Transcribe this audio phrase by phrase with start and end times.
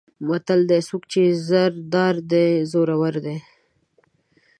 [0.27, 3.37] متل دی: څوک چې زر دار دی زورور دی.